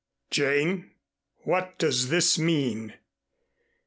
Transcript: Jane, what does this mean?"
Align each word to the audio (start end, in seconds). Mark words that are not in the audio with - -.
Jane, 0.31 0.89
what 1.43 1.77
does 1.77 2.09
this 2.09 2.39
mean?" 2.39 2.95